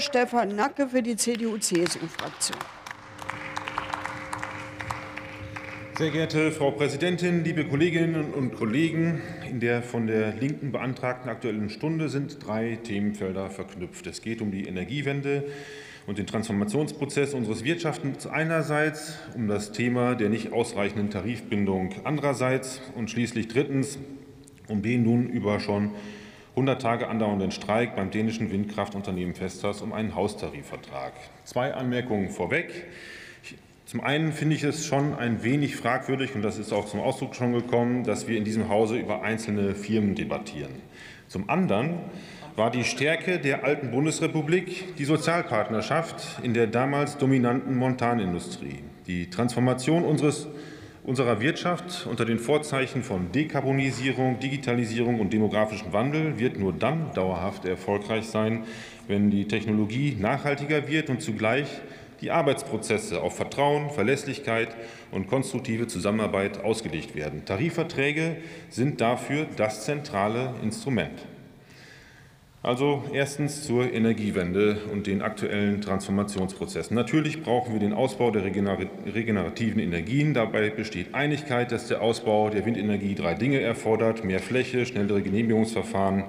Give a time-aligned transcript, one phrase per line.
[0.00, 2.58] Stefan Nacke für die CDU-CSU-Fraktion.
[5.98, 9.22] Sehr geehrte Frau Präsidentin, liebe Kolleginnen und Kollegen!
[9.48, 14.06] In der von der Linken beantragten Aktuellen Stunde sind drei Themenfelder verknüpft.
[14.06, 15.44] Es geht um die Energiewende
[16.06, 23.10] und den Transformationsprozess unseres Wirtschaftens einerseits, um das Thema der nicht ausreichenden Tarifbindung andererseits und
[23.10, 23.98] schließlich drittens
[24.68, 25.92] um den nun über schon
[26.56, 31.12] 100 Tage andauernden Streik beim dänischen Windkraftunternehmen Vestas um einen Haustarifvertrag.
[31.44, 32.86] Zwei Anmerkungen vorweg.
[33.84, 37.34] Zum einen finde ich es schon ein wenig fragwürdig, und das ist auch zum Ausdruck
[37.34, 40.72] schon gekommen, dass wir in diesem Hause über einzelne Firmen debattieren.
[41.28, 41.98] Zum anderen
[42.56, 48.78] war die Stärke der alten Bundesrepublik die Sozialpartnerschaft in der damals dominanten Montanindustrie.
[49.06, 50.48] Die Transformation unseres,
[51.06, 57.64] unserer Wirtschaft unter den Vorzeichen von Dekarbonisierung, Digitalisierung und demografischem Wandel wird nur dann dauerhaft
[57.64, 58.64] erfolgreich sein,
[59.06, 61.68] wenn die Technologie nachhaltiger wird und zugleich
[62.20, 64.74] die Arbeitsprozesse auf Vertrauen, Verlässlichkeit
[65.12, 67.44] und konstruktive Zusammenarbeit ausgelegt werden.
[67.44, 71.24] Tarifverträge sind dafür das zentrale Instrument.
[72.66, 76.96] Also erstens zur Energiewende und den aktuellen Transformationsprozessen.
[76.96, 80.34] Natürlich brauchen wir den Ausbau der regenerativen Energien.
[80.34, 84.24] Dabei besteht Einigkeit, dass der Ausbau der Windenergie drei Dinge erfordert.
[84.24, 86.24] Mehr Fläche, schnellere Genehmigungsverfahren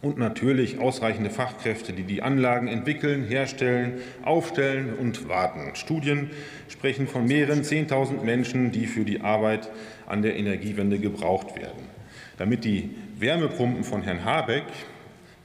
[0.00, 5.74] und natürlich ausreichende Fachkräfte, die die Anlagen entwickeln, herstellen, aufstellen und warten.
[5.74, 6.30] Studien
[6.68, 9.68] sprechen von mehreren 10.000 Menschen, die für die Arbeit
[10.06, 11.90] an der Energiewende gebraucht werden.
[12.38, 14.64] Damit die Wärmepumpen von Herrn Habeck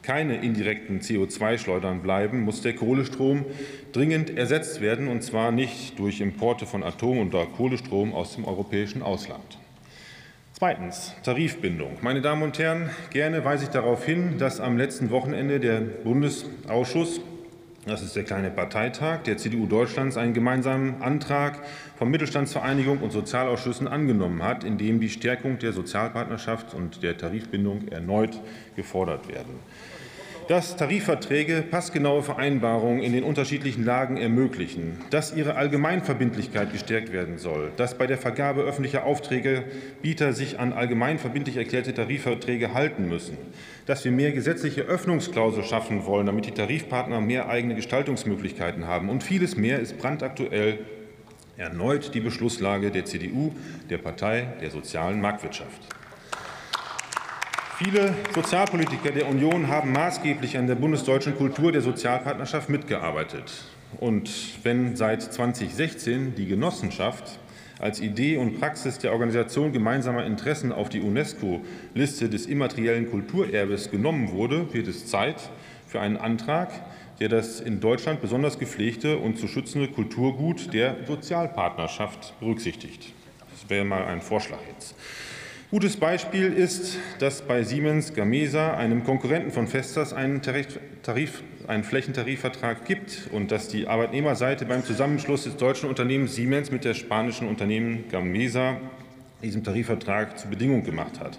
[0.08, 3.44] keine indirekten CO2-Schleudern bleiben, muss der Kohlestrom
[3.92, 9.02] dringend ersetzt werden, und zwar nicht durch Importe von Atom- oder Kohlestrom aus dem europäischen
[9.02, 9.58] Ausland.
[10.54, 11.98] Zweitens Tarifbindung.
[12.00, 17.20] Meine Damen und Herren, gerne weise ich darauf hin, dass am letzten Wochenende der Bundesausschuss
[17.86, 21.64] das ist der kleine Parteitag der CDU Deutschlands, einen gemeinsamen Antrag
[21.98, 27.88] von Mittelstandsvereinigung und Sozialausschüssen angenommen hat, in dem die Stärkung der Sozialpartnerschaft und der Tarifbindung
[27.88, 28.42] erneut
[28.76, 29.58] gefordert werden
[30.48, 37.72] dass Tarifverträge passgenaue Vereinbarungen in den unterschiedlichen Lagen ermöglichen, dass ihre Allgemeinverbindlichkeit gestärkt werden soll,
[37.76, 39.66] dass bei der Vergabe öffentlicher Aufträge
[40.02, 43.38] Bieter sich an allgemeinverbindlich erklärte Tarifverträge halten müssen,
[43.86, 49.10] dass wir mehr gesetzliche Öffnungsklausel schaffen wollen, damit die Tarifpartner mehr eigene Gestaltungsmöglichkeiten haben.
[49.10, 50.80] Und vieles mehr ist brandaktuell
[51.58, 53.52] erneut die Beschlusslage der CDU,
[53.90, 55.82] der Partei der sozialen Marktwirtschaft.
[57.78, 63.66] Viele Sozialpolitiker der Union haben maßgeblich an der bundesdeutschen Kultur der Sozialpartnerschaft mitgearbeitet.
[64.00, 64.32] Und
[64.64, 67.38] wenn seit 2016 die Genossenschaft
[67.78, 74.32] als Idee und Praxis der Organisation gemeinsamer Interessen auf die UNESCO-Liste des immateriellen Kulturerbes genommen
[74.32, 75.52] wurde, wird es Zeit
[75.86, 76.72] für einen Antrag,
[77.20, 83.14] der das in Deutschland besonders gepflegte und zu schützende Kulturgut der Sozialpartnerschaft berücksichtigt.
[83.52, 84.96] Das wäre mal ein Vorschlag jetzt.
[85.70, 92.86] Gutes Beispiel ist, dass bei Siemens Gamesa, einem Konkurrenten von Vestas, einen, Tarif, einen Flächentarifvertrag
[92.86, 98.06] gibt und dass die Arbeitnehmerseite beim Zusammenschluss des deutschen Unternehmens Siemens mit der spanischen Unternehmen
[98.10, 98.78] Gamesa
[99.44, 101.38] diesem Tarifvertrag zur Bedingung gemacht hat.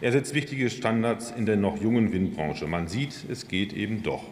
[0.00, 2.66] Er setzt wichtige Standards in der noch jungen Windbranche.
[2.66, 4.24] Man sieht, es geht eben doch.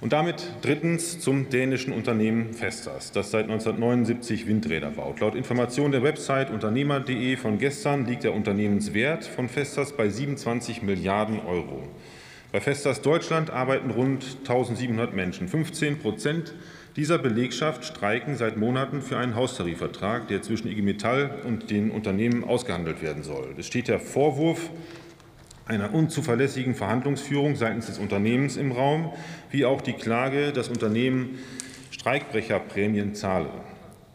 [0.00, 5.20] Und damit drittens zum dänischen Unternehmen Vestas, das seit 1979 Windräder baut.
[5.20, 11.38] Laut Information der Website unternehmer.de von gestern liegt der Unternehmenswert von Vestas bei 27 Milliarden
[11.40, 11.82] Euro.
[12.50, 15.48] Bei Vestas Deutschland arbeiten rund 1700 Menschen.
[15.48, 16.54] 15 Prozent
[16.96, 22.42] dieser Belegschaft streiken seit Monaten für einen Haustarifvertrag, der zwischen IG Metall und den Unternehmen
[22.42, 23.54] ausgehandelt werden soll.
[23.58, 24.70] Es steht der Vorwurf
[25.70, 29.12] einer unzuverlässigen Verhandlungsführung seitens des Unternehmens im Raum,
[29.50, 31.38] wie auch die Klage, das Unternehmen
[31.92, 33.50] Streikbrecherprämien zahle.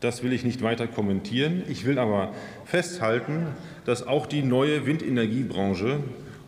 [0.02, 1.64] Das will ich nicht weiter kommentieren.
[1.70, 2.34] Ich will aber
[2.66, 3.48] festhalten,
[3.86, 6.02] dass auch die neue Windenergiebranche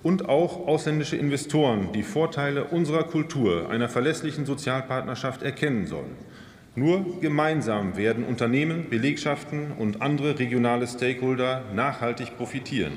[0.04, 6.18] und auch ausländische Investoren die Vorteile unserer Kultur, einer verlässlichen Sozialpartnerschaft erkennen sollen.
[6.76, 12.92] Nur gemeinsam werden Unternehmen, Belegschaften und andere regionale Stakeholder nachhaltig profitieren.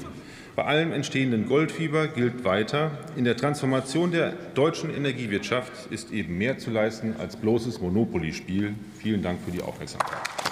[0.60, 6.58] Bei allem entstehenden Goldfieber gilt weiter, in der Transformation der deutschen Energiewirtschaft ist eben mehr
[6.58, 8.74] zu leisten als bloßes Monopoly-Spiel.
[8.98, 10.49] Vielen Dank für die Aufmerksamkeit.